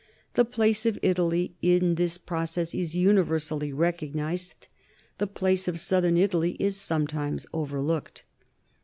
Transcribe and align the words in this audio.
The 0.33 0.45
place 0.45 0.87
of 0.87 0.97
Italy 1.03 1.53
in 1.61 1.93
this 1.93 2.17
process 2.17 2.73
is 2.73 2.95
universally 2.95 3.71
recognized; 3.71 4.65
the 5.19 5.27
place 5.27 5.67
of 5.67 5.79
southern 5.79 6.17
Italy 6.17 6.57
is 6.59 6.75
sometimes 6.75 7.45
overlooked. 7.53 8.23